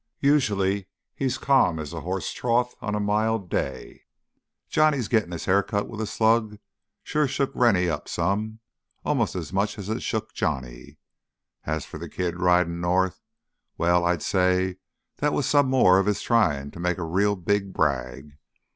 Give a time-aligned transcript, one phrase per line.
[0.23, 4.05] Usually he's calm as a hoss trough on a mild day.
[4.67, 6.57] Johnny gittin' his hair cut with a slug
[7.03, 8.61] sure shook Rennie up some,
[9.05, 10.97] almost as much as it shook Johnny.
[11.65, 14.77] As for th' kid ridin' north—well, I'd say
[15.17, 18.39] that was some more of his tryin' to make a real big brag.